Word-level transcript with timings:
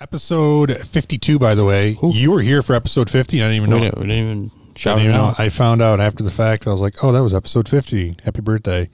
Episode 0.00 0.86
52, 0.86 1.40
by 1.40 1.56
the 1.56 1.64
way. 1.64 1.98
You 2.02 2.30
were 2.30 2.40
here 2.40 2.62
for 2.62 2.72
episode 2.74 3.10
50. 3.10 3.42
I 3.42 3.48
didn't 3.48 3.56
even 3.56 3.70
know. 3.70 3.76
We 3.76 3.82
didn't, 3.82 3.98
we 3.98 4.06
didn't 4.06 4.24
even 4.24 4.50
I, 4.54 4.78
shout 4.78 4.96
didn't 4.98 5.06
it 5.10 5.14
even 5.14 5.20
know. 5.20 5.28
out. 5.30 5.40
I 5.40 5.48
found 5.48 5.82
out 5.82 6.00
after 6.00 6.22
the 6.22 6.30
fact. 6.30 6.68
I 6.68 6.70
was 6.70 6.80
like, 6.80 7.02
oh, 7.02 7.10
that 7.10 7.22
was 7.22 7.34
episode 7.34 7.68
50. 7.68 8.18
Happy 8.22 8.40
birthday. 8.40 8.90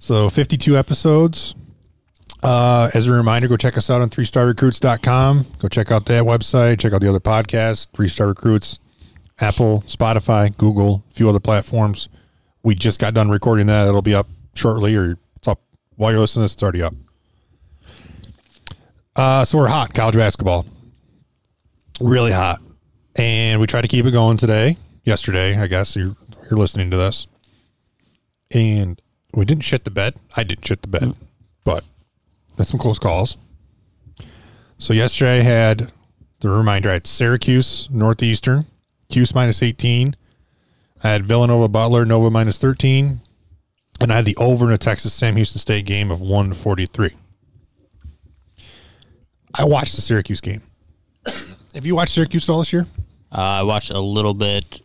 So 0.00 0.28
52 0.28 0.76
episodes. 0.76 1.54
Uh, 2.42 2.90
as 2.92 3.06
a 3.06 3.12
reminder, 3.12 3.46
go 3.46 3.56
check 3.56 3.76
us 3.78 3.88
out 3.88 4.00
on 4.00 4.10
3starrecruits.com. 4.10 5.46
Go 5.58 5.68
check 5.68 5.92
out 5.92 6.06
that 6.06 6.24
website. 6.24 6.80
Check 6.80 6.92
out 6.92 7.02
the 7.02 7.08
other 7.08 7.20
podcasts, 7.20 7.86
3 7.94 8.08
Star 8.08 8.26
Recruits, 8.26 8.80
Apple, 9.38 9.84
Spotify, 9.86 10.56
Google, 10.56 11.04
a 11.10 11.14
few 11.14 11.28
other 11.28 11.38
platforms. 11.38 12.08
We 12.64 12.74
just 12.74 12.98
got 12.98 13.14
done 13.14 13.28
recording 13.28 13.66
that. 13.68 13.86
It'll 13.86 14.02
be 14.02 14.14
up 14.14 14.26
shortly, 14.54 14.96
or 14.96 15.18
it's 15.36 15.46
up 15.46 15.60
while 15.96 16.10
you're 16.10 16.20
listening 16.20 16.40
to 16.40 16.44
this. 16.46 16.54
It's 16.54 16.62
already 16.64 16.82
up. 16.82 16.94
Uh, 19.20 19.44
so 19.44 19.58
we're 19.58 19.68
hot 19.68 19.92
college 19.92 20.14
basketball, 20.14 20.64
really 22.00 22.32
hot, 22.32 22.58
and 23.16 23.60
we 23.60 23.66
tried 23.66 23.82
to 23.82 23.88
keep 23.88 24.06
it 24.06 24.12
going 24.12 24.38
today. 24.38 24.78
Yesterday, 25.04 25.58
I 25.58 25.66
guess 25.66 25.94
you're 25.94 26.16
you're 26.48 26.58
listening 26.58 26.90
to 26.90 26.96
this, 26.96 27.26
and 28.50 28.98
we 29.34 29.44
didn't 29.44 29.64
shit 29.64 29.84
the 29.84 29.90
bed. 29.90 30.14
I 30.38 30.42
didn't 30.42 30.64
shit 30.66 30.80
the 30.80 30.88
bed, 30.88 31.14
but 31.64 31.84
that's 32.56 32.70
some 32.70 32.80
close 32.80 32.98
calls. 32.98 33.36
So 34.78 34.94
yesterday 34.94 35.40
I 35.40 35.42
had 35.42 35.92
the 36.40 36.48
reminder. 36.48 36.88
I 36.88 36.94
had 36.94 37.06
Syracuse 37.06 37.90
Northeastern, 37.90 38.64
Cuse 39.10 39.34
minus 39.34 39.62
eighteen. 39.62 40.16
I 41.04 41.10
had 41.10 41.26
Villanova 41.26 41.68
Butler 41.68 42.06
Nova 42.06 42.30
minus 42.30 42.56
thirteen, 42.56 43.20
and 44.00 44.10
I 44.10 44.16
had 44.16 44.24
the 44.24 44.36
over 44.36 44.64
in 44.64 44.72
a 44.72 44.78
Texas 44.78 45.12
Sam 45.12 45.36
Houston 45.36 45.58
State 45.58 45.84
game 45.84 46.10
of 46.10 46.22
one 46.22 46.54
forty 46.54 46.86
three. 46.86 47.16
I 49.54 49.64
watched 49.64 49.94
the 49.96 50.00
Syracuse 50.02 50.40
game. 50.40 50.62
Have 51.74 51.86
you 51.86 51.94
watched 51.94 52.12
Syracuse 52.14 52.48
all 52.48 52.58
this 52.58 52.72
year? 52.72 52.86
Uh, 53.32 53.40
I 53.40 53.62
watched 53.62 53.90
a 53.90 54.00
little 54.00 54.34
bit 54.34 54.80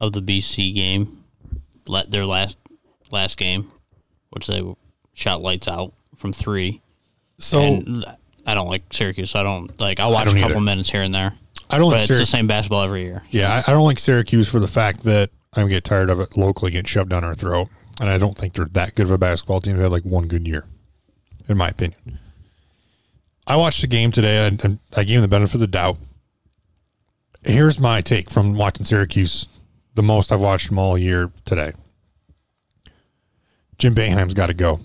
of 0.00 0.12
the 0.12 0.20
BC 0.20 0.74
game, 0.74 1.24
let 1.86 2.10
their 2.10 2.24
last 2.26 2.58
last 3.10 3.38
game, 3.38 3.70
which 4.30 4.46
they 4.46 4.62
shot 5.14 5.40
lights 5.42 5.66
out 5.68 5.92
from 6.16 6.32
three. 6.32 6.80
So 7.38 7.60
and 7.62 8.04
I 8.46 8.54
don't 8.54 8.68
like 8.68 8.82
Syracuse. 8.92 9.30
So 9.30 9.40
I 9.40 9.42
don't 9.42 9.78
like. 9.80 9.98
I 10.00 10.06
watch 10.06 10.26
don't 10.26 10.36
a 10.36 10.40
couple 10.40 10.56
either. 10.56 10.64
minutes 10.64 10.90
here 10.90 11.02
and 11.02 11.14
there, 11.14 11.34
I 11.70 11.78
don't 11.78 11.90
but 11.90 11.96
like 11.96 12.00
it's 12.00 12.08
the 12.08 12.14
Syracuse. 12.16 12.28
same 12.28 12.46
basketball 12.46 12.82
every 12.82 13.02
year. 13.04 13.22
Yeah, 13.30 13.62
I, 13.66 13.70
I 13.70 13.74
don't 13.74 13.84
like 13.84 13.98
Syracuse 13.98 14.48
for 14.48 14.60
the 14.60 14.68
fact 14.68 15.04
that 15.04 15.30
I'm 15.54 15.68
get 15.68 15.84
tired 15.84 16.10
of 16.10 16.20
it 16.20 16.36
locally 16.36 16.70
getting 16.72 16.84
shoved 16.86 17.10
down 17.10 17.24
our 17.24 17.34
throat, 17.34 17.68
and 18.00 18.10
I 18.10 18.18
don't 18.18 18.36
think 18.36 18.54
they're 18.54 18.66
that 18.72 18.94
good 18.94 19.04
of 19.06 19.10
a 19.10 19.18
basketball 19.18 19.60
team. 19.60 19.76
They 19.76 19.82
had 19.84 19.92
like 19.92 20.04
one 20.04 20.26
good 20.28 20.46
year, 20.46 20.64
in 21.48 21.56
my 21.56 21.68
opinion. 21.68 22.18
I 23.48 23.56
watched 23.56 23.80
the 23.80 23.86
game 23.86 24.12
today, 24.12 24.46
and 24.46 24.78
I 24.94 25.04
gave 25.04 25.16
him 25.16 25.22
the 25.22 25.28
benefit 25.28 25.54
of 25.54 25.60
the 25.60 25.66
doubt. 25.66 25.96
Here's 27.42 27.78
my 27.80 28.02
take 28.02 28.30
from 28.30 28.54
watching 28.54 28.84
Syracuse, 28.84 29.48
the 29.94 30.02
most 30.02 30.30
I've 30.30 30.40
watched 30.42 30.68
them 30.68 30.78
all 30.78 30.98
year 30.98 31.30
today. 31.46 31.72
Jim 33.78 33.94
Boeheim's 33.94 34.34
got 34.34 34.48
to 34.48 34.54
go. 34.54 34.80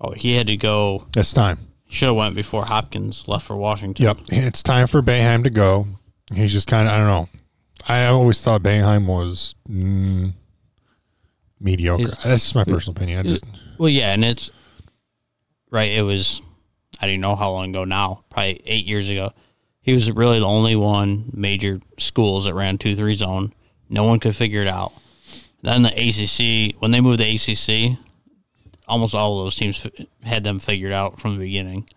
Oh, 0.00 0.10
he 0.12 0.34
had 0.34 0.48
to 0.48 0.56
go. 0.56 1.06
It's 1.16 1.32
time. 1.32 1.58
Should 1.88 2.06
have 2.08 2.16
went 2.16 2.34
before 2.34 2.64
Hopkins 2.64 3.28
left 3.28 3.46
for 3.46 3.56
Washington. 3.56 4.04
Yep, 4.04 4.18
it's 4.28 4.62
time 4.62 4.86
for 4.88 5.00
Boeheim 5.02 5.44
to 5.44 5.50
go. 5.50 5.86
He's 6.32 6.52
just 6.52 6.66
kind 6.66 6.88
of 6.88 6.94
I 6.94 6.96
don't 6.96 7.06
know. 7.06 7.28
I 7.88 8.06
always 8.06 8.40
thought 8.40 8.62
Boeheim 8.62 9.06
was 9.06 9.54
mm, 9.68 10.32
mediocre. 11.60 12.02
He's- 12.04 12.22
That's 12.24 12.42
just 12.42 12.54
my 12.54 12.64
personal 12.64 12.96
opinion. 12.96 13.18
I 13.20 13.22
just, 13.22 13.44
Well, 13.78 13.88
yeah, 13.88 14.12
and 14.12 14.24
it's 14.24 14.50
right. 15.70 15.90
It 15.92 16.02
was 16.02 16.40
I 17.00 17.06
don't 17.06 17.20
know 17.20 17.36
how 17.36 17.52
long 17.52 17.70
ago 17.70 17.84
now, 17.84 18.24
probably 18.30 18.60
eight 18.66 18.86
years 18.86 19.08
ago. 19.08 19.32
He 19.82 19.92
was 19.94 20.10
really 20.12 20.38
the 20.38 20.46
only 20.46 20.76
one 20.76 21.30
major 21.32 21.80
schools 21.98 22.44
that 22.44 22.54
ran 22.54 22.78
two 22.78 22.94
three 22.94 23.14
zone. 23.14 23.52
No 23.88 24.04
one 24.04 24.20
could 24.20 24.36
figure 24.36 24.60
it 24.62 24.68
out. 24.68 24.92
Then 25.62 25.82
the 25.82 25.90
ACC, 25.90 26.80
when 26.80 26.90
they 26.90 27.00
moved 27.00 27.20
the 27.20 27.34
ACC, 27.34 27.98
almost 28.86 29.14
all 29.14 29.38
of 29.40 29.46
those 29.46 29.56
teams 29.56 29.84
f- 29.86 30.06
had 30.22 30.44
them 30.44 30.58
figured 30.58 30.92
out 30.92 31.18
from 31.20 31.32
the 31.34 31.38
beginning. 31.44 31.88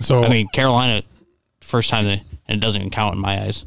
so 0.00 0.22
I 0.22 0.28
mean, 0.28 0.48
Carolina, 0.48 1.02
first 1.60 1.90
time 1.90 2.04
they 2.06 2.22
and 2.48 2.56
it 2.56 2.60
doesn't 2.60 2.80
even 2.80 2.90
count 2.90 3.14
in 3.14 3.20
my 3.20 3.42
eyes. 3.42 3.64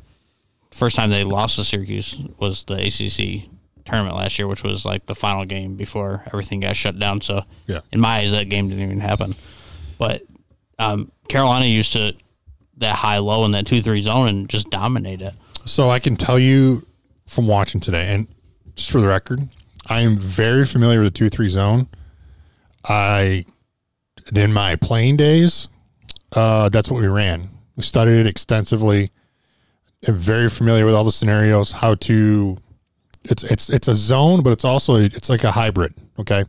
First 0.72 0.96
time 0.96 1.10
they 1.10 1.24
lost 1.24 1.56
to 1.58 1.64
Syracuse 1.64 2.20
was 2.40 2.64
the 2.64 2.74
ACC 2.76 3.50
tournament 3.86 4.16
last 4.16 4.40
year, 4.40 4.48
which 4.48 4.64
was 4.64 4.86
like 4.86 5.06
the 5.06 5.16
final 5.16 5.46
game 5.46 5.76
before 5.76 6.24
everything 6.28 6.60
got 6.62 6.76
shut 6.76 6.98
down. 7.00 7.22
So, 7.22 7.44
Yeah. 7.68 7.80
in 7.92 8.00
my 8.00 8.18
eyes, 8.18 8.32
that 8.32 8.50
game 8.50 8.70
didn't 8.70 8.84
even 8.84 9.00
happen. 9.00 9.36
But 10.00 10.24
um, 10.80 11.12
Carolina 11.28 11.66
used 11.66 11.94
to 11.94 12.14
that 12.78 12.96
high 12.96 13.20
low 13.20 13.46
in 13.46 13.52
that 13.52 13.66
two 13.66 13.82
three 13.82 14.02
zone 14.02 14.28
and 14.28 14.50
just 14.50 14.70
dominate 14.70 15.22
it. 15.22 15.34
so 15.66 15.90
I 15.90 16.00
can 16.00 16.16
tell 16.16 16.40
you 16.40 16.86
from 17.26 17.48
watching 17.48 17.80
today, 17.80 18.14
and 18.14 18.28
just 18.76 18.92
for 18.92 19.00
the 19.00 19.08
record, 19.08 19.48
I 19.88 20.02
am 20.02 20.18
very 20.18 20.66
familiar 20.66 21.00
with 21.00 21.14
the 21.14 21.18
two 21.18 21.30
three 21.30 21.50
zone. 21.50 21.88
I 22.86 23.46
in 24.34 24.54
my 24.54 24.76
playing 24.76 25.18
days, 25.18 25.70
uh, 26.32 26.70
that's 26.70 26.90
what 26.90 27.02
we 27.02 27.08
ran. 27.08 27.50
We 27.76 27.84
studied 27.84 28.20
it 28.20 28.28
extensively. 28.28 29.12
I'm 30.08 30.18
very 30.18 30.50
familiar 30.50 30.86
with 30.86 30.96
all 30.96 31.04
the 31.04 31.12
scenarios, 31.12 31.72
how 31.72 31.96
to. 31.96 32.58
It's 33.24 33.44
it's 33.44 33.70
it's 33.70 33.88
a 33.88 33.96
zone, 33.96 34.44
but 34.44 34.52
it's 34.52 34.66
also 34.66 34.96
it's 34.96 35.30
like 35.30 35.44
a 35.44 35.52
hybrid. 35.52 35.94
Okay, 36.20 36.44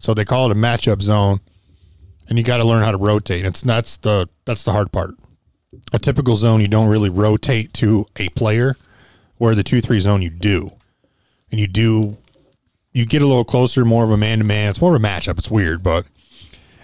so 0.00 0.14
they 0.14 0.24
call 0.24 0.50
it 0.50 0.56
a 0.56 0.58
matchup 0.58 1.02
zone, 1.02 1.40
and 2.28 2.38
you 2.38 2.44
got 2.44 2.58
to 2.58 2.64
learn 2.64 2.82
how 2.84 2.90
to 2.90 2.96
rotate. 2.96 3.44
It's 3.44 3.62
that's 3.62 3.96
the 3.96 4.28
that's 4.44 4.64
the 4.64 4.72
hard 4.72 4.92
part. 4.92 5.14
A 5.92 5.98
typical 5.98 6.36
zone, 6.36 6.60
you 6.60 6.68
don't 6.68 6.88
really 6.88 7.10
rotate 7.10 7.72
to 7.74 8.06
a 8.16 8.28
player, 8.30 8.76
where 9.38 9.54
the 9.54 9.62
two 9.62 9.80
three 9.80 10.00
zone 10.00 10.22
you 10.22 10.30
do, 10.30 10.70
and 11.50 11.60
you 11.60 11.66
do. 11.66 12.16
You 12.92 13.06
get 13.06 13.22
a 13.22 13.26
little 13.26 13.44
closer, 13.44 13.84
more 13.84 14.04
of 14.04 14.10
a 14.12 14.16
man 14.16 14.38
to 14.38 14.44
man. 14.44 14.70
It's 14.70 14.80
more 14.80 14.94
of 14.94 15.02
a 15.02 15.04
matchup. 15.04 15.36
It's 15.36 15.50
weird, 15.50 15.82
but 15.82 16.06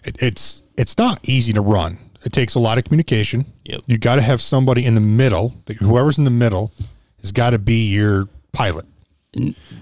it, 0.05 0.17
it's 0.21 0.63
it's 0.77 0.99
not 0.99 1.21
easy 1.23 1.53
to 1.53 1.61
run. 1.61 1.99
It 2.25 2.33
takes 2.33 2.55
a 2.55 2.61
lot 2.61 2.79
of 2.79 2.85
communication. 2.85 3.47
Yep. 3.65 3.83
You 3.87 3.97
got 3.97 4.17
to 4.17 4.23
have 4.23 4.43
somebody 4.43 4.85
in 4.85 4.95
the 4.95 5.01
middle. 5.01 5.55
Whoever's 5.79 6.19
in 6.19 6.25
the 6.25 6.31
middle 6.31 6.73
has 7.21 7.33
got 7.33 7.51
to 7.51 7.59
be 7.59 7.89
your 7.89 8.29
pilot 8.53 8.87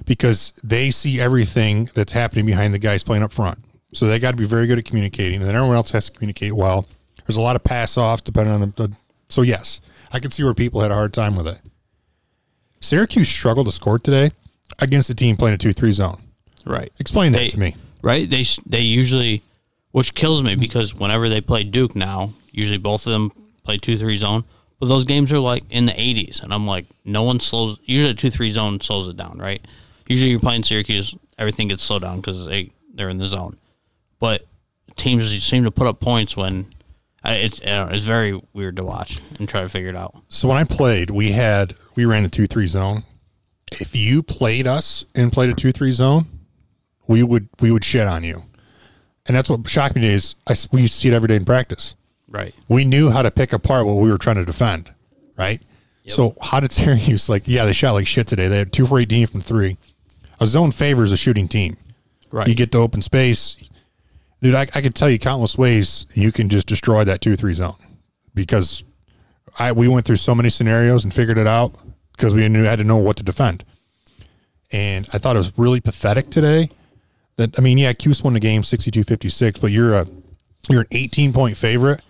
because 0.05 0.53
they 0.63 0.91
see 0.91 1.21
everything 1.21 1.91
that's 1.95 2.13
happening 2.13 2.47
behind 2.47 2.75
the 2.75 2.79
guys 2.79 3.03
playing 3.03 3.23
up 3.23 3.33
front. 3.33 3.59
So 3.93 4.07
they 4.07 4.19
got 4.19 4.33
to 4.33 4.37
be 4.37 4.45
very 4.45 4.67
good 4.67 4.79
at 4.79 4.85
communicating, 4.85 5.41
and 5.41 5.49
then 5.49 5.57
everyone 5.57 5.77
else 5.77 5.91
has 5.93 6.07
to 6.07 6.13
communicate 6.13 6.53
well. 6.53 6.87
There's 7.27 7.37
a 7.37 7.41
lot 7.41 7.57
of 7.57 7.65
pass 7.65 7.97
offs 7.97 8.23
depending 8.23 8.55
on 8.55 8.61
the, 8.61 8.67
the. 8.89 8.93
So 9.29 9.43
yes, 9.43 9.81
I 10.13 10.19
can 10.21 10.31
see 10.31 10.45
where 10.45 10.55
people 10.55 10.81
had 10.81 10.91
a 10.91 10.95
hard 10.95 11.13
time 11.13 11.37
with 11.37 11.49
it. 11.49 11.61
Syracuse 12.81 13.29
struggled 13.29 13.67
to 13.67 13.73
score 13.73 13.99
today 13.99 14.31
against 14.79 15.11
a 15.11 15.15
team 15.15 15.37
playing 15.37 15.55
a 15.55 15.59
two-three 15.59 15.93
zone. 15.93 16.23
Right. 16.65 16.93
Explain 16.99 17.33
that 17.33 17.51
to 17.51 17.59
me. 17.59 17.77
Right. 18.03 18.29
They 18.29 18.45
they 18.67 18.81
usually, 18.81 19.43
which 19.93 20.15
kills 20.15 20.43
me 20.43 20.55
because 20.55 20.95
whenever 20.95 21.29
they 21.29 21.41
play 21.41 21.65
Duke 21.65 21.97
now, 21.97 22.33
usually 22.53 22.79
both 22.79 23.07
of 23.07 23.13
them 23.13 23.33
play 23.65 23.79
two 23.79 23.99
three 23.99 24.17
zone. 24.17 24.45
But 24.81 24.87
those 24.87 25.05
games 25.05 25.33
are 25.33 25.41
like 25.41 25.65
in 25.71 25.87
the 25.87 25.93
80s, 25.93 26.41
and 26.43 26.55
I'm 26.55 26.67
like, 26.67 26.87
no 27.05 27.25
one 27.25 27.41
slows. 27.41 27.79
Usually, 27.85 28.15
two 28.15 28.31
three 28.31 28.51
zone 28.53 28.81
slows 28.81 29.09
it 29.09 29.17
down, 29.17 29.39
right? 29.39 29.61
Usually, 30.09 30.31
you're 30.31 30.41
playing 30.41 30.63
Syracuse, 30.63 31.17
everything 31.37 31.69
gets 31.69 31.83
slowed 31.83 32.03
down 32.03 32.17
because 32.17 32.47
they 32.47 32.71
they're 32.95 33.09
in 33.09 33.19
the 33.19 33.27
zone. 33.27 33.57
But 34.19 34.47
teams 34.97 35.31
seem 35.43 35.65
to 35.65 35.71
put 35.71 35.87
up 35.87 36.01
points 36.01 36.37
when 36.37 36.67
it's 37.25 37.61
I 37.63 37.67
don't 37.67 37.89
know, 37.89 37.95
it's 37.95 38.05
very 38.05 38.41
weird 38.53 38.77
to 38.77 38.85
watch 38.85 39.21
and 39.39 39.49
try 39.49 39.61
to 39.61 39.69
figure 39.69 39.91
it 39.91 39.97
out. 39.97 40.17
So 40.29 40.49
when 40.49 40.57
I 40.57 40.65
played, 40.65 41.11
we 41.11 41.33
had 41.33 41.75
we 41.95 42.05
ran 42.05 42.25
a 42.25 42.29
two-three 42.29 42.67
zone. 42.67 43.05
If 43.73 43.95
you 43.95 44.23
played 44.23 44.67
us 44.67 45.05
and 45.15 45.33
played 45.33 45.51
a 45.51 45.55
two-three 45.55 45.93
zone, 45.93 46.27
we 47.07 47.23
would 47.23 47.49
we 47.61 47.71
would 47.71 47.85
shit 47.85 48.07
on 48.07 48.25
you, 48.25 48.45
and 49.27 49.37
that's 49.37 49.51
what 49.51 49.69
shocked 49.69 49.95
me. 49.97 50.07
Is 50.07 50.35
I 50.47 50.55
we 50.73 50.83
used 50.83 50.95
to 50.95 51.01
see 51.01 51.09
it 51.09 51.15
every 51.15 51.29
day 51.29 51.37
in 51.37 51.45
practice. 51.45 51.95
Right. 52.31 52.55
we 52.69 52.85
knew 52.85 53.09
how 53.09 53.23
to 53.23 53.31
pick 53.31 53.55
apart 53.55 53.87
what 53.87 53.95
we 53.95 54.11
were 54.11 54.19
trying 54.19 54.37
to 54.37 54.45
defend, 54.45 54.93
right? 55.39 55.63
So 56.09 56.37
how 56.43 56.61
did 56.61 56.73
Syracuse 56.73 57.29
like? 57.31 57.45
Yeah, 57.47 57.65
they 57.65 57.73
shot 57.73 57.93
like 57.93 58.07
shit 58.07 58.27
today. 58.27 58.49
They 58.49 58.59
had 58.59 58.73
two 58.73 58.87
for 58.87 58.99
eighteen 58.99 59.27
from 59.27 59.41
three. 59.41 59.79
A 60.41 60.47
zone 60.47 60.71
favors 60.71 61.11
a 61.11 61.17
shooting 61.17 61.49
team. 61.49 61.77
Right. 62.31 62.47
You 62.47 62.55
get 62.55 62.71
to 62.73 62.79
open 62.79 63.01
space, 63.03 63.57
dude. 64.43 64.55
I, 64.55 64.63
I 64.75 64.81
could 64.83 64.95
tell 64.95 65.09
you 65.11 65.19
countless 65.19 65.57
ways 65.59 66.07
you 66.15 66.33
can 66.33 66.49
just 66.49 66.67
destroy 66.67 67.05
that 67.05 67.21
two 67.21 67.37
three 67.37 67.55
zone 67.55 67.77
because 68.35 68.85
I 69.59 69.73
we 69.73 69.89
went 69.89 70.07
through 70.07 70.17
so 70.17 70.35
many 70.35 70.51
scenarios 70.51 71.05
and 71.05 71.13
figured 71.13 71.39
it 71.39 71.47
out 71.47 71.75
because 72.13 72.35
we 72.35 72.49
knew 72.49 72.65
had 72.65 72.77
to 72.77 72.85
know 72.85 72.97
what 72.97 73.17
to 73.17 73.23
defend. 73.23 73.65
And 74.71 75.09
I 75.13 75.19
thought 75.19 75.37
it 75.37 75.39
was 75.39 75.53
really 75.57 75.81
pathetic 75.81 76.31
today. 76.31 76.69
That 77.37 77.59
I 77.59 77.63
mean, 77.63 77.79
yeah, 77.79 77.93
Cuse 77.93 78.23
won 78.23 78.35
the 78.35 78.41
game 78.41 78.63
62-56, 78.63 79.61
but 79.61 79.71
you're 79.71 79.95
a 79.95 80.07
you're 80.69 80.83
an 80.83 80.87
18 80.91 81.33
point 81.33 81.57
favorite 81.57 82.03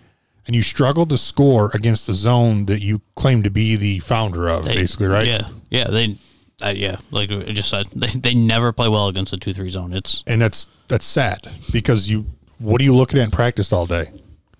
and 0.47 0.55
you 0.55 0.63
struggled 0.63 1.09
to 1.09 1.17
score 1.17 1.69
against 1.73 2.07
the 2.07 2.13
zone 2.13 2.65
that 2.65 2.81
you 2.81 3.01
claim 3.15 3.43
to 3.43 3.51
be 3.51 3.75
the 3.75 3.99
founder 3.99 4.49
of, 4.49 4.65
They- 4.65 4.75
basically, 4.75 5.07
right? 5.07 5.27
Yeah. 5.27 5.47
Yeah. 5.69 5.87
They. 5.89 6.17
Uh, 6.61 6.73
yeah, 6.75 6.97
like 7.11 7.31
I 7.31 7.53
just 7.53 7.69
said, 7.69 7.87
they, 7.95 8.07
they 8.07 8.33
never 8.33 8.71
play 8.71 8.89
well 8.89 9.07
against 9.07 9.31
the 9.31 9.37
two 9.37 9.53
three 9.53 9.69
zone. 9.69 9.93
It's 9.93 10.23
And 10.27 10.41
that's 10.41 10.67
that's 10.87 11.05
sad 11.05 11.47
because 11.71 12.09
you 12.11 12.25
what 12.57 12.81
are 12.81 12.83
you 12.83 12.93
looking 12.95 13.19
at 13.19 13.25
in 13.25 13.31
practice 13.31 13.71
all 13.71 13.85
day? 13.85 14.11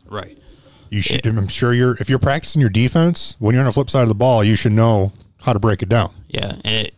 right. 0.05 0.37
You 0.89 1.01
should. 1.01 1.23
I'm 1.25 1.47
sure 1.47 1.71
you're. 1.73 1.95
If 1.99 2.09
you're 2.09 2.17
practicing 2.17 2.61
your 2.61 2.71
defense 2.71 3.35
when 3.37 3.53
you're 3.53 3.61
on 3.61 3.67
the 3.67 3.71
flip 3.71 3.91
side 3.91 4.01
of 4.01 4.07
the 4.07 4.15
ball, 4.15 4.43
you 4.43 4.55
should 4.55 4.71
know 4.71 5.13
how 5.41 5.53
to 5.53 5.59
break 5.59 5.83
it 5.83 5.89
down. 5.89 6.11
Yeah, 6.27 6.53
and 6.63 6.87
it, 6.87 6.95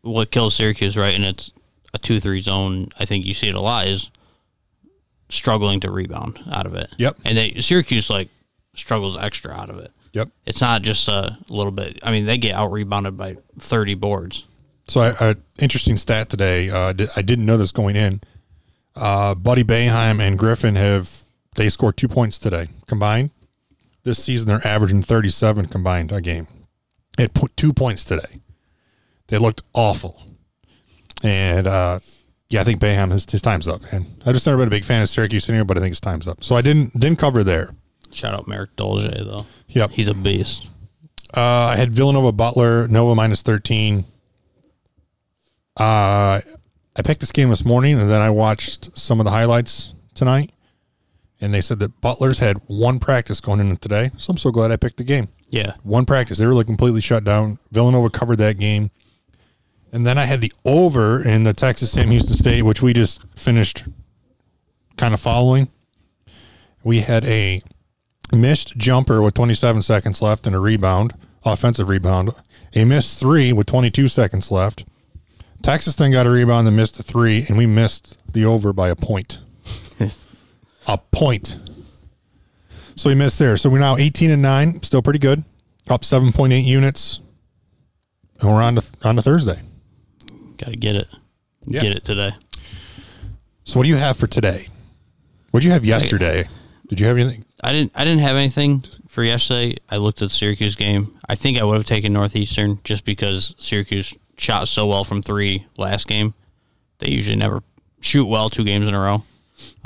what 0.00 0.30
kills 0.30 0.54
Syracuse, 0.54 0.96
right? 0.96 1.14
And 1.14 1.22
it's 1.22 1.50
a 1.92 1.98
two-three 1.98 2.40
zone. 2.40 2.88
I 2.98 3.04
think 3.04 3.26
you 3.26 3.34
see 3.34 3.48
it 3.48 3.54
a 3.54 3.60
lot 3.60 3.88
is 3.88 4.10
struggling 5.28 5.80
to 5.80 5.90
rebound 5.90 6.40
out 6.50 6.64
of 6.66 6.74
it. 6.74 6.88
Yep. 6.96 7.18
And 7.24 7.36
they 7.36 7.60
Syracuse 7.60 8.08
like 8.08 8.28
struggles 8.74 9.16
extra 9.16 9.52
out 9.52 9.68
of 9.68 9.78
it. 9.78 9.92
Yep. 10.16 10.30
It's 10.46 10.62
not 10.62 10.80
just 10.80 11.08
a 11.08 11.36
little 11.50 11.70
bit. 11.70 11.98
I 12.02 12.10
mean, 12.10 12.24
they 12.24 12.38
get 12.38 12.54
out 12.54 12.72
rebounded 12.72 13.18
by 13.18 13.36
thirty 13.58 13.92
boards. 13.92 14.46
So, 14.88 15.02
I, 15.02 15.08
a 15.20 15.36
interesting 15.58 15.98
stat 15.98 16.30
today. 16.30 16.70
Uh, 16.70 16.94
I 17.14 17.20
didn't 17.20 17.44
know 17.44 17.58
this 17.58 17.70
going 17.70 17.96
in. 17.96 18.22
Uh, 18.94 19.34
Buddy 19.34 19.62
Boeheim 19.62 20.22
and 20.22 20.38
Griffin 20.38 20.76
have 20.76 21.24
they 21.56 21.68
scored 21.68 21.98
two 21.98 22.08
points 22.08 22.38
today 22.38 22.68
combined. 22.86 23.28
This 24.04 24.24
season, 24.24 24.48
they're 24.48 24.66
averaging 24.66 25.02
37 25.02 25.66
combined 25.66 26.10
a 26.12 26.22
game. 26.22 26.46
They 27.18 27.28
put 27.28 27.54
two 27.54 27.74
points 27.74 28.02
today. 28.02 28.40
They 29.26 29.36
looked 29.36 29.60
awful, 29.74 30.22
and 31.22 31.66
uh, 31.66 31.98
yeah, 32.48 32.62
I 32.62 32.64
think 32.64 32.80
Boeheim 32.80 33.12
his, 33.12 33.30
his 33.30 33.42
time's 33.42 33.68
up. 33.68 33.82
And 33.92 34.22
I 34.24 34.32
just 34.32 34.46
never 34.46 34.56
been 34.56 34.68
a 34.68 34.70
big 34.70 34.86
fan 34.86 35.02
of 35.02 35.10
Syracuse 35.10 35.46
in 35.50 35.56
here, 35.56 35.64
but 35.64 35.76
I 35.76 35.80
think 35.80 35.90
his 35.90 36.00
time's 36.00 36.26
up. 36.26 36.42
So 36.42 36.56
I 36.56 36.62
didn't 36.62 36.98
didn't 36.98 37.18
cover 37.18 37.44
there. 37.44 37.74
Shout 38.12 38.34
out 38.34 38.48
Marek 38.48 38.76
Dolezaj 38.76 39.24
though. 39.24 39.46
Yep. 39.68 39.92
He's 39.92 40.08
a 40.08 40.14
beast. 40.14 40.66
Uh, 41.34 41.40
I 41.40 41.76
had 41.76 41.92
Villanova 41.92 42.32
Butler, 42.32 42.88
Nova 42.88 43.14
minus 43.14 43.42
13. 43.42 44.04
Uh, 45.76 46.40
I 46.98 47.02
picked 47.04 47.20
this 47.20 47.32
game 47.32 47.50
this 47.50 47.64
morning 47.64 48.00
and 48.00 48.10
then 48.10 48.22
I 48.22 48.30
watched 48.30 48.96
some 48.96 49.20
of 49.20 49.24
the 49.24 49.30
highlights 49.32 49.92
tonight. 50.14 50.52
And 51.38 51.52
they 51.52 51.60
said 51.60 51.80
that 51.80 52.00
Butler's 52.00 52.38
had 52.38 52.56
one 52.66 52.98
practice 52.98 53.40
going 53.40 53.60
into 53.60 53.76
today. 53.76 54.10
So 54.16 54.30
I'm 54.30 54.38
so 54.38 54.50
glad 54.50 54.72
I 54.72 54.76
picked 54.76 54.96
the 54.96 55.04
game. 55.04 55.28
Yeah. 55.50 55.74
One 55.82 56.06
practice. 56.06 56.38
They 56.38 56.46
were 56.46 56.54
like 56.54 56.66
completely 56.66 57.02
shut 57.02 57.24
down. 57.24 57.58
Villanova 57.70 58.08
covered 58.08 58.38
that 58.38 58.58
game. 58.58 58.90
And 59.92 60.06
then 60.06 60.16
I 60.16 60.24
had 60.24 60.40
the 60.40 60.52
over 60.64 61.22
in 61.22 61.44
the 61.44 61.52
Texas 61.52 61.92
Sam 61.92 62.10
Houston 62.10 62.36
State, 62.36 62.62
which 62.62 62.80
we 62.80 62.92
just 62.94 63.20
finished 63.36 63.84
kind 64.96 65.12
of 65.14 65.20
following. 65.20 65.68
We 66.82 67.00
had 67.00 67.24
a 67.26 67.62
missed 68.32 68.76
jumper 68.76 69.22
with 69.22 69.34
27 69.34 69.82
seconds 69.82 70.20
left 70.20 70.46
and 70.46 70.56
a 70.56 70.60
rebound, 70.60 71.14
offensive 71.44 71.88
rebound. 71.88 72.32
A 72.74 72.84
missed 72.84 73.18
three 73.18 73.52
with 73.52 73.66
22 73.66 74.08
seconds 74.08 74.50
left. 74.50 74.84
Texas 75.62 75.94
then 75.94 76.10
got 76.10 76.26
a 76.26 76.30
rebound 76.30 76.66
and 76.68 76.76
missed 76.76 76.98
a 76.98 77.02
three, 77.02 77.44
and 77.48 77.56
we 77.56 77.66
missed 77.66 78.18
the 78.30 78.44
over 78.44 78.72
by 78.72 78.88
a 78.88 78.96
point. 78.96 79.38
a 80.86 80.98
point. 80.98 81.56
So 82.94 83.10
we 83.10 83.14
missed 83.14 83.38
there. 83.38 83.56
So 83.56 83.70
we're 83.70 83.78
now 83.78 83.96
18 83.96 84.30
and 84.30 84.42
9, 84.42 84.82
still 84.82 85.02
pretty 85.02 85.18
good. 85.18 85.44
Up 85.88 86.02
7.8 86.02 86.64
units. 86.64 87.20
And 88.40 88.50
we're 88.50 88.62
on 88.62 88.76
to, 88.76 88.84
on 89.02 89.16
to 89.16 89.22
Thursday. 89.22 89.62
Got 90.58 90.70
to 90.70 90.76
get 90.76 90.96
it. 90.96 91.08
Yeah. 91.66 91.80
Get 91.80 91.96
it 91.96 92.04
today. 92.04 92.32
So 93.64 93.78
what 93.78 93.84
do 93.84 93.88
you 93.88 93.96
have 93.96 94.16
for 94.16 94.26
today? 94.26 94.68
What 95.50 95.60
did 95.60 95.66
you 95.66 95.72
have 95.72 95.84
yesterday? 95.84 96.48
Did 96.88 97.00
you 97.00 97.06
have 97.06 97.16
anything? 97.16 97.45
I 97.66 97.72
didn't. 97.72 97.90
I 97.96 98.04
didn't 98.04 98.20
have 98.20 98.36
anything 98.36 98.84
for 99.08 99.24
yesterday. 99.24 99.74
I 99.90 99.96
looked 99.96 100.22
at 100.22 100.26
the 100.26 100.34
Syracuse 100.34 100.76
game. 100.76 101.18
I 101.28 101.34
think 101.34 101.58
I 101.58 101.64
would 101.64 101.74
have 101.74 101.84
taken 101.84 102.12
Northeastern 102.12 102.78
just 102.84 103.04
because 103.04 103.56
Syracuse 103.58 104.14
shot 104.38 104.68
so 104.68 104.86
well 104.86 105.02
from 105.02 105.20
three 105.20 105.66
last 105.76 106.06
game. 106.06 106.34
They 107.00 107.10
usually 107.10 107.34
never 107.34 107.64
shoot 108.00 108.26
well 108.26 108.50
two 108.50 108.62
games 108.62 108.86
in 108.86 108.94
a 108.94 109.00
row. 109.00 109.24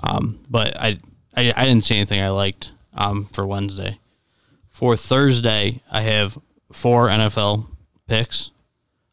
Um, 0.03 0.41
but 0.51 0.79
I, 0.79 0.99
I 1.35 1.55
I 1.57 1.65
didn't 1.65 1.85
see 1.85 1.97
anything 1.97 2.21
I 2.21 2.29
liked 2.29 2.71
um, 2.93 3.31
for 3.33 3.47
Wednesday. 3.47 3.99
For 4.69 4.95
Thursday, 4.95 5.81
I 5.91 6.03
have 6.03 6.39
four 6.71 7.09
NFL 7.09 7.67
picks, 8.07 8.51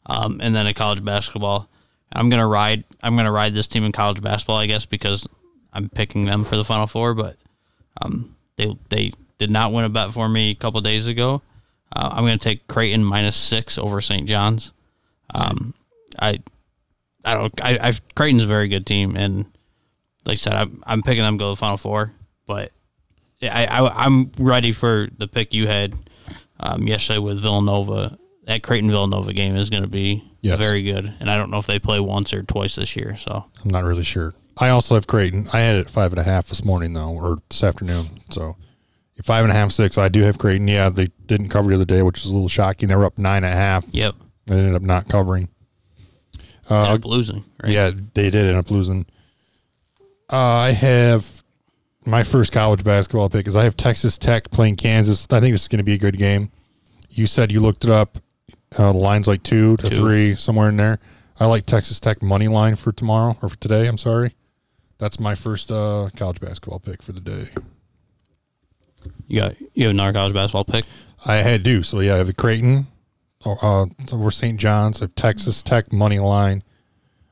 um, 0.07 0.41
and 0.43 0.53
then 0.53 0.67
a 0.67 0.73
college 0.73 1.05
basketball. 1.05 1.69
I'm 2.11 2.29
gonna 2.29 2.45
ride. 2.45 2.83
I'm 3.01 3.15
gonna 3.15 3.31
ride 3.31 3.53
this 3.53 3.67
team 3.67 3.85
in 3.85 3.93
college 3.93 4.21
basketball, 4.21 4.57
I 4.57 4.65
guess, 4.65 4.85
because 4.85 5.25
I'm 5.71 5.87
picking 5.87 6.25
them 6.25 6.43
for 6.43 6.57
the 6.57 6.65
Final 6.65 6.87
Four. 6.87 7.13
But 7.13 7.37
um, 8.01 8.33
they 8.57 8.75
they 8.89 9.13
did 9.37 9.49
not 9.51 9.71
win 9.71 9.85
a 9.85 9.89
bet 9.89 10.11
for 10.11 10.27
me 10.27 10.51
a 10.51 10.55
couple 10.55 10.81
days 10.81 11.07
ago. 11.07 11.41
Uh, 11.95 12.09
I'm 12.11 12.25
going 12.25 12.37
to 12.37 12.43
take 12.43 12.67
Creighton 12.67 13.03
minus 13.03 13.35
six 13.35 13.77
over 13.77 14.01
St. 14.01 14.27
John's. 14.27 14.71
Um, 15.33 15.73
I 16.19 16.39
I 17.23 17.33
don't. 17.33 17.61
I, 17.63 17.79
I've 17.81 18.01
Creighton's 18.15 18.43
a 18.43 18.47
very 18.47 18.67
good 18.67 18.85
team, 18.85 19.15
and 19.15 19.45
like 20.25 20.33
I 20.33 20.35
said, 20.35 20.53
I'm 20.53 20.83
I'm 20.85 21.01
picking 21.03 21.23
them 21.23 21.37
to 21.37 21.41
go 21.41 21.49
to 21.51 21.55
the 21.55 21.59
Final 21.59 21.77
Four. 21.77 22.11
But 22.45 22.71
yeah, 23.39 23.55
I, 23.57 23.65
I 23.87 24.05
I'm 24.05 24.31
ready 24.39 24.71
for 24.71 25.07
the 25.17 25.27
pick 25.27 25.53
you 25.53 25.67
had 25.67 25.93
um, 26.59 26.87
yesterday 26.87 27.19
with 27.19 27.39
Villanova. 27.39 28.17
That 28.45 28.63
Creighton 28.63 28.89
Villanova 28.89 29.33
game 29.33 29.55
is 29.55 29.69
going 29.69 29.83
to 29.83 29.89
be 29.89 30.23
Yes. 30.41 30.57
very 30.59 30.81
good, 30.83 31.13
and 31.19 31.29
I 31.29 31.35
don't 31.37 31.51
know 31.51 31.57
if 31.57 31.67
they 31.67 31.79
play 31.79 31.99
once 31.99 32.33
or 32.33 32.43
twice 32.43 32.75
this 32.75 32.95
year. 32.95 33.15
So 33.17 33.45
I'm 33.63 33.69
not 33.71 33.83
really 33.83 34.03
sure. 34.03 34.33
I 34.59 34.69
also 34.69 34.95
have 34.95 35.07
Creighton. 35.07 35.49
I 35.53 35.59
had 35.59 35.75
it 35.77 35.79
at 35.81 35.89
five 35.89 36.11
and 36.11 36.19
a 36.19 36.23
half 36.23 36.47
this 36.47 36.63
morning 36.65 36.93
though, 36.93 37.09
or 37.11 37.37
this 37.49 37.63
afternoon. 37.63 38.21
So 38.31 38.55
five 39.23 39.43
and 39.43 39.51
a 39.51 39.55
half, 39.55 39.71
six. 39.71 39.97
I 39.97 40.09
do 40.09 40.21
have 40.23 40.37
Creighton. 40.39 40.67
Yeah, 40.67 40.89
they 40.89 41.07
didn't 41.27 41.49
cover 41.49 41.69
the 41.69 41.75
other 41.75 41.85
day, 41.85 42.01
which 42.03 42.19
is 42.19 42.25
a 42.25 42.33
little 42.33 42.49
shocking. 42.49 42.89
They 42.89 42.95
were 42.95 43.05
up 43.05 43.17
nine 43.17 43.43
and 43.43 43.53
a 43.53 43.57
half. 43.57 43.85
yep, 43.91 44.15
They 44.45 44.57
ended 44.57 44.75
up 44.75 44.81
not 44.81 45.09
covering. 45.09 45.49
Uh, 46.69 46.83
end 46.83 46.93
up 47.03 47.05
losing. 47.05 47.43
Right? 47.63 47.71
Yeah, 47.71 47.91
they 48.13 48.29
did 48.29 48.45
end 48.45 48.57
up 48.57 48.69
losing. 48.71 49.05
Uh, 50.31 50.35
I 50.37 50.71
have 50.71 51.43
my 52.05 52.23
first 52.23 52.51
college 52.51 52.83
basketball 52.83 53.29
pick 53.29 53.47
is 53.47 53.55
I 53.55 53.63
have 53.63 53.77
Texas 53.77 54.17
Tech 54.17 54.49
playing 54.51 54.75
Kansas. 54.75 55.27
I 55.29 55.39
think 55.39 55.53
this 55.53 55.61
is 55.63 55.67
going 55.67 55.77
to 55.79 55.83
be 55.83 55.93
a 55.93 55.97
good 55.97 56.17
game. 56.17 56.51
You 57.09 57.27
said 57.27 57.51
you 57.51 57.59
looked 57.59 57.85
it 57.85 57.91
up. 57.91 58.17
Uh, 58.75 58.91
the 58.91 58.97
line's 58.97 59.27
like 59.27 59.43
two 59.43 59.77
to 59.77 59.89
Two. 59.89 59.95
three, 59.95 60.35
somewhere 60.35 60.69
in 60.69 60.77
there. 60.77 60.99
I 61.39 61.45
like 61.45 61.65
Texas 61.65 61.99
Tech 61.99 62.21
money 62.21 62.47
line 62.47 62.75
for 62.75 62.91
tomorrow 62.91 63.37
or 63.41 63.49
for 63.49 63.55
today. 63.57 63.87
I'm 63.87 63.97
sorry. 63.97 64.35
That's 64.97 65.19
my 65.19 65.35
first 65.35 65.71
uh, 65.71 66.09
college 66.15 66.39
basketball 66.39 66.79
pick 66.79 67.03
for 67.03 67.11
the 67.11 67.19
day. 67.19 67.49
You 69.27 69.41
got 69.41 69.55
you 69.73 69.83
have 69.83 69.91
another 69.91 70.13
college 70.13 70.33
basketball 70.33 70.65
pick. 70.65 70.85
I 71.25 71.37
had 71.37 71.63
to. 71.63 71.83
So 71.83 71.99
yeah, 71.99 72.15
I 72.15 72.17
have 72.17 72.27
the 72.27 72.33
Creighton 72.33 72.87
uh, 73.45 73.85
over 74.11 74.31
St. 74.31 74.59
John's. 74.59 75.01
I 75.01 75.05
have 75.05 75.15
Texas 75.15 75.61
Tech 75.61 75.91
money 75.91 76.19
line. 76.19 76.63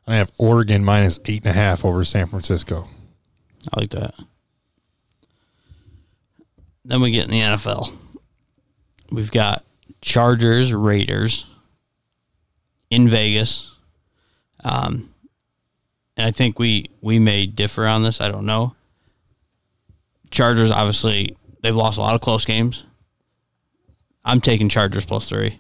I 0.08 0.16
have 0.16 0.32
Oregon 0.38 0.84
minus 0.84 1.20
eight 1.26 1.44
and 1.44 1.52
a 1.52 1.54
half 1.54 1.84
over 1.84 2.04
San 2.04 2.28
Francisco. 2.28 2.88
I 3.74 3.80
like 3.82 3.90
that. 3.92 4.14
Then 6.84 7.02
we 7.02 7.10
get 7.10 7.26
in 7.26 7.32
the 7.32 7.42
NFL. 7.42 7.92
We've 9.12 9.32
got 9.32 9.66
Chargers, 10.02 10.72
Raiders 10.72 11.48
in 12.92 13.10
Vegas. 13.10 13.76
Um, 14.64 14.94
and 14.94 15.10
I 16.18 16.32
think 16.32 16.60
we 16.60 16.86
we 17.02 17.20
may 17.20 17.46
differ 17.46 17.86
on 17.88 18.04
this. 18.04 18.22
I 18.22 18.30
don't 18.30 18.46
know. 18.46 18.76
Chargers 20.32 20.72
obviously 20.72 21.36
they've 21.62 21.76
lost 21.76 21.98
a 21.98 22.02
lot 22.02 22.16
of 22.16 22.22
close 22.22 22.46
games. 22.46 22.86
I'm 24.24 24.42
taking 24.42 24.70
Chargers 24.70 25.06
plus 25.06 25.30
three. 25.30 25.60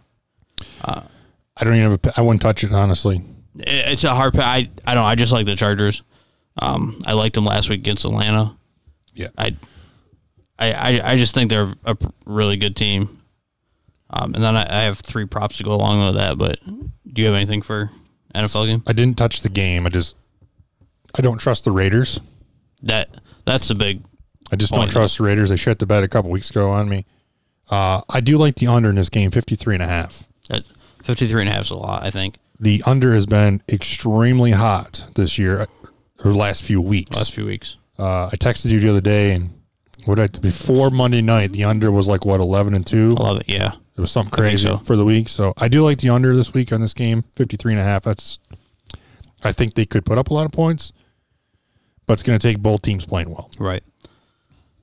I 0.83 1.63
don't 1.63 1.75
even 1.75 1.91
have 1.91 1.99
a. 2.05 2.13
I 2.19 2.21
wouldn't 2.21 2.41
touch 2.41 2.63
it 2.63 2.71
honestly. 2.73 3.21
It- 3.57 3.91
It's 3.93 4.03
a 4.03 4.13
hard. 4.15 4.33
pa- 4.33 4.41
I 4.41 4.69
I 4.85 4.93
don't. 4.95 5.05
I 5.05 5.15
just 5.15 5.31
like 5.31 5.45
the 5.45 5.55
Chargers. 5.55 6.01
Um, 6.61 6.99
I 7.05 7.13
liked 7.13 7.35
them 7.35 7.45
last 7.45 7.69
week 7.69 7.79
against 7.79 8.05
Atlanta. 8.05 8.55
Yeah. 9.13 9.27
I, 9.37 9.55
I, 10.57 10.71
I, 10.71 11.11
I 11.11 11.15
just 11.17 11.33
think 11.35 11.49
they're 11.49 11.67
a 11.85 11.97
really 12.25 12.55
good 12.57 12.75
team. 12.77 13.21
Um, 14.09 14.33
and 14.35 14.43
then 14.43 14.55
I, 14.55 14.63
I 14.63 14.83
have 14.83 14.99
three 14.99 15.25
props 15.25 15.57
to 15.57 15.63
go 15.63 15.73
along 15.73 16.05
with 16.05 16.15
that. 16.15 16.37
But 16.37 16.59
do 16.65 17.21
you 17.21 17.25
have 17.27 17.35
anything 17.35 17.61
for 17.61 17.91
NFL 18.33 18.67
game? 18.67 18.83
I 18.87 18.93
didn't 18.93 19.17
touch 19.17 19.41
the 19.41 19.49
game. 19.49 19.85
I 19.85 19.89
just. 19.89 20.15
I 21.17 21.21
don't 21.21 21.37
trust 21.37 21.63
the 21.63 21.71
Raiders. 21.71 22.19
That 22.83 23.09
that's 23.45 23.67
the 23.69 23.75
big. 23.75 24.03
I 24.51 24.55
just 24.55 24.71
don't 24.73 24.81
Point. 24.81 24.91
trust 24.91 25.17
the 25.17 25.23
Raiders. 25.23 25.49
They 25.49 25.55
shut 25.55 25.79
the 25.79 25.85
bet 25.85 26.03
a 26.03 26.07
couple 26.07 26.29
weeks 26.29 26.49
ago 26.49 26.69
on 26.71 26.87
me. 26.89 27.05
Uh, 27.69 28.01
I 28.09 28.19
do 28.21 28.37
like 28.37 28.55
the 28.55 28.67
under 28.67 28.89
in 28.89 28.95
this 28.95 29.09
game, 29.09 29.31
53 29.31 29.75
and 29.75 29.83
a 29.83 29.87
half. 29.87 30.27
That 30.49 30.63
53 31.03 31.41
and 31.41 31.49
a 31.49 31.53
half 31.53 31.61
is 31.61 31.71
a 31.71 31.77
lot. 31.77 32.03
I 32.03 32.11
think 32.11 32.37
The 32.59 32.83
under 32.85 33.13
has 33.15 33.25
been 33.25 33.61
extremely 33.67 34.51
hot 34.51 35.05
this 35.15 35.39
year, 35.39 35.61
uh, 35.61 35.65
or 36.23 36.33
last 36.33 36.63
few 36.63 36.79
weeks. 36.79 37.15
last 37.15 37.31
few 37.33 37.45
weeks. 37.45 37.77
Uh, 37.97 38.27
I 38.27 38.35
texted 38.35 38.69
you 38.69 38.79
the 38.79 38.89
other 38.89 39.01
day, 39.01 39.31
and 39.31 39.51
what 40.05 40.19
I 40.19 40.27
before 40.27 40.91
Monday 40.91 41.21
night, 41.21 41.53
the 41.53 41.63
under 41.63 41.91
was 41.91 42.07
like 42.07 42.23
what 42.25 42.39
eleven 42.39 42.73
and 42.75 42.85
two. 42.85 43.15
I 43.17 43.23
love 43.23 43.37
it. 43.37 43.45
Yeah, 43.47 43.71
It 43.97 44.01
was 44.01 44.11
something 44.11 44.31
crazy 44.31 44.67
so. 44.67 44.77
for 44.77 44.95
the 44.95 45.05
week. 45.05 45.29
So 45.29 45.53
I 45.57 45.67
do 45.67 45.83
like 45.83 45.99
the 45.99 46.09
under 46.09 46.35
this 46.35 46.53
week 46.53 46.71
on 46.71 46.81
this 46.81 46.93
game, 46.93 47.23
53 47.35 47.73
and 47.73 47.81
a 47.81 47.83
half. 47.83 48.03
That's 48.03 48.37
I 49.43 49.51
think 49.53 49.73
they 49.73 49.85
could 49.87 50.05
put 50.05 50.17
up 50.19 50.29
a 50.29 50.33
lot 50.33 50.45
of 50.45 50.51
points, 50.51 50.91
but 52.05 52.13
it's 52.13 52.23
going 52.23 52.37
to 52.37 52.47
take 52.47 52.59
both 52.59 52.81
teams 52.81 53.05
playing 53.05 53.29
well. 53.29 53.49
right. 53.59 53.83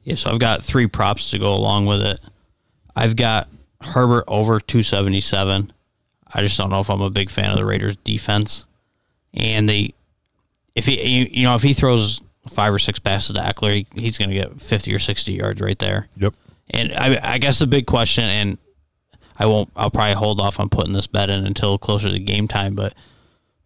Yeah, 0.05 0.17
so 0.17 0.31
I've 0.31 0.41
got 0.41 0.65
three 0.65 0.89
props 0.89 1.31
to 1.31 1.39
go 1.39 1.55
along 1.55 1.87
with 1.87 2.03
it. 2.03 2.19
I've 2.97 3.15
got 3.15 3.49
Herbert 3.81 4.25
over 4.27 4.59
277. 4.59 5.73
I 6.35 6.43
just 6.43 6.59
don't 6.59 6.71
know 6.71 6.81
if 6.81 6.91
I'm 6.91 7.01
a 7.01 7.11
big 7.11 7.31
fan 7.31 7.51
of 7.51 7.57
the 7.57 7.65
Raiders 7.65 7.97
defense. 7.97 8.67
And 9.35 9.69
they 9.69 9.95
if 10.75 10.87
he 10.87 11.29
you, 11.31 11.45
know 11.45 11.55
if 11.55 11.63
he 11.63 11.73
throws 11.73 12.21
five 12.49 12.73
or 12.73 12.79
six 12.79 12.99
passes 12.99 13.37
to 13.37 13.41
Ekeler, 13.41 13.75
he, 13.75 13.87
he's 13.95 14.19
going 14.19 14.31
to 14.31 14.35
get 14.35 14.61
50 14.61 14.95
or 14.95 14.99
60 14.99 15.33
yards 15.33 15.61
right 15.61 15.79
there. 15.79 16.09
Yep. 16.17 16.35
And 16.71 16.93
I, 16.95 17.35
I 17.35 17.39
guess 17.39 17.59
the 17.59 17.67
big 17.67 17.87
question, 17.87 18.25
and 18.25 18.59
I 19.39 19.47
won't. 19.47 19.71
I'll 19.77 19.91
probably 19.91 20.15
hold 20.15 20.41
off 20.41 20.59
on 20.59 20.69
putting 20.69 20.93
this 20.93 21.07
bet 21.07 21.31
in 21.31 21.47
until 21.47 21.79
closer 21.79 22.11
to 22.11 22.19
game 22.19 22.49
time. 22.49 22.75
But 22.75 22.95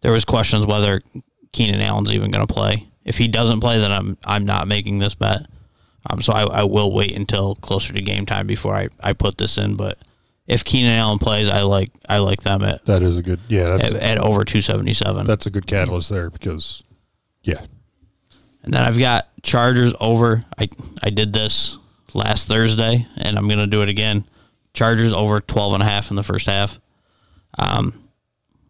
there 0.01 0.11
was 0.11 0.25
questions 0.25 0.65
whether 0.65 1.01
Keenan 1.53 1.81
Allen's 1.81 2.13
even 2.13 2.31
going 2.31 2.45
to 2.45 2.53
play. 2.53 2.87
If 3.07 3.17
he 3.17 3.27
doesn't 3.27 3.61
play, 3.61 3.79
then 3.79 3.91
I'm 3.91 4.17
I'm 4.25 4.45
not 4.45 4.67
making 4.67 4.99
this 4.99 5.15
bet. 5.15 5.47
Um, 6.09 6.21
so 6.21 6.33
I, 6.33 6.43
I 6.43 6.63
will 6.63 6.91
wait 6.93 7.13
until 7.13 7.55
closer 7.55 7.93
to 7.93 8.01
game 8.01 8.25
time 8.25 8.45
before 8.47 8.75
I, 8.75 8.89
I 8.99 9.13
put 9.13 9.37
this 9.37 9.57
in. 9.57 9.75
But 9.75 9.97
if 10.45 10.63
Keenan 10.63 10.91
Allen 10.91 11.17
plays, 11.17 11.47
I 11.47 11.61
like 11.61 11.89
I 12.07 12.19
like 12.19 12.43
them 12.43 12.63
at 12.63 12.85
That 12.85 13.01
is 13.01 13.17
a 13.17 13.23
good. 13.23 13.39
Yeah, 13.47 13.77
that's 13.77 13.87
at, 13.91 13.95
at 13.95 14.17
over 14.19 14.45
two 14.45 14.61
seventy 14.61 14.93
seven. 14.93 15.25
that's 15.25 15.45
a 15.45 15.49
good 15.49 15.65
catalyst 15.67 16.09
there 16.09 16.29
because, 16.29 16.83
yeah, 17.43 17.65
And 18.61 18.73
then 18.73 18.83
I've 18.83 18.99
got 18.99 19.29
Chargers 19.41 19.93
over. 19.99 20.45
I 20.59 20.67
I 21.01 21.09
did 21.09 21.33
this 21.33 21.77
last 22.13 22.47
Thursday, 22.47 23.07
and 23.15 23.37
I'm 23.37 23.47
gonna 23.47 23.67
do 23.67 23.81
it 23.81 23.89
again. 23.89 24.25
Chargers 24.73 25.11
over 25.11 25.41
12 25.41 25.73
and 25.73 25.81
a 25.81 25.85
half 25.87 26.11
in 26.11 26.15
the 26.15 26.21
first 26.23 26.45
half. 26.45 26.79
Um, 27.57 28.09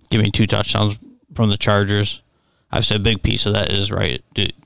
give 0.09 0.21
me 0.21 0.31
two 0.31 0.47
touchdowns 0.47 0.97
from 1.35 1.49
the 1.49 1.57
Chargers. 1.57 2.21
I've 2.71 2.85
said 2.85 2.97
a 2.97 3.03
big 3.03 3.23
piece 3.23 3.45
of 3.45 3.53
that 3.53 3.71
is 3.71 3.91
right 3.91 4.23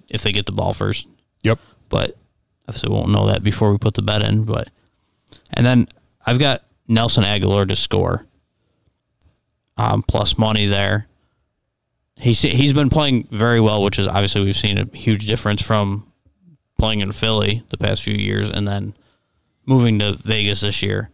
if 0.10 0.24
they 0.24 0.32
get 0.32 0.46
the 0.46 0.52
ball 0.52 0.74
first, 0.74 1.08
yep. 1.44 1.60
but 1.90 2.18
obviously 2.68 2.90
we 2.90 2.96
won't 2.96 3.12
know 3.12 3.28
that 3.28 3.44
before 3.44 3.72
we 3.72 3.78
put 3.78 3.94
the 3.94 4.02
bet 4.02 4.24
in. 4.24 4.44
But 4.44 4.70
and 5.54 5.66
then 5.66 5.88
I've 6.26 6.40
got 6.40 6.64
Nelson 6.88 7.24
Agholor 7.24 7.68
to 7.68 7.76
score. 7.76 8.26
Um, 9.78 10.04
plus 10.04 10.38
money 10.38 10.68
there. 10.68 11.08
He's 12.18 12.42
he's 12.42 12.74
been 12.74 12.90
playing 12.90 13.28
very 13.32 13.60
well, 13.60 13.82
which 13.82 13.98
is 13.98 14.08
obviously 14.08 14.44
we've 14.44 14.56
seen 14.56 14.78
a 14.78 14.86
huge 14.96 15.26
difference 15.26 15.62
from 15.62 16.12
playing 16.78 17.00
in 17.00 17.12
Philly 17.12 17.64
the 17.70 17.78
past 17.78 18.04
few 18.04 18.14
years, 18.14 18.50
and 18.50 18.68
then 18.68 18.94
moving 19.66 19.98
to 20.00 20.14
Vegas 20.14 20.62
this 20.62 20.84
year 20.84 21.10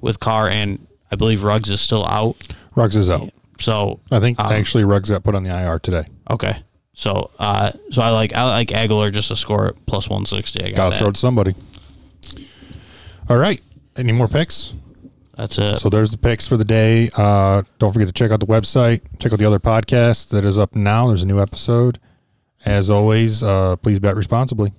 with 0.00 0.20
Carr 0.20 0.48
and 0.48 0.86
I 1.10 1.16
believe 1.16 1.44
Ruggs 1.44 1.70
is 1.70 1.80
still 1.80 2.06
out. 2.06 2.36
Ruggs 2.74 2.96
is 2.96 3.10
out. 3.10 3.30
So 3.58 4.00
I 4.10 4.20
think 4.20 4.38
Um, 4.40 4.52
actually 4.52 4.84
Ruggs 4.84 5.10
got 5.10 5.24
put 5.24 5.34
on 5.34 5.42
the 5.42 5.50
IR 5.50 5.78
today. 5.78 6.04
okay, 6.30 6.62
so 6.94 7.30
uh, 7.38 7.72
so 7.90 8.02
I 8.02 8.10
like 8.10 8.32
I 8.34 8.44
like 8.44 8.68
Agholor 8.68 9.12
just 9.12 9.28
to 9.28 9.36
score 9.36 9.66
at 9.68 9.86
plus 9.86 10.08
one 10.08 10.26
sixty. 10.26 10.64
I 10.64 10.70
got 10.72 10.84
to 10.86 10.90
that. 10.90 10.98
throw 10.98 11.08
it 11.08 11.14
to 11.14 11.20
somebody. 11.20 11.54
All 13.28 13.36
right. 13.36 13.60
Any 13.96 14.12
more 14.12 14.28
picks? 14.28 14.72
That's 15.36 15.58
it. 15.58 15.80
So 15.80 15.88
there's 15.90 16.10
the 16.10 16.18
picks 16.18 16.46
for 16.46 16.56
the 16.56 16.64
day. 16.64 17.10
Uh, 17.14 17.62
don't 17.78 17.92
forget 17.92 18.06
to 18.08 18.12
check 18.14 18.30
out 18.30 18.40
the 18.40 18.46
website. 18.46 19.00
Check 19.18 19.32
out 19.32 19.38
the 19.38 19.44
other 19.46 19.58
podcast 19.58 20.28
that 20.30 20.44
is 20.44 20.58
up 20.58 20.74
now. 20.74 21.08
There's 21.08 21.22
a 21.22 21.26
new 21.26 21.40
episode. 21.40 21.98
As 22.64 22.88
always, 22.90 23.42
uh, 23.42 23.76
please 23.76 23.98
bet 23.98 24.16
responsibly. 24.16 24.72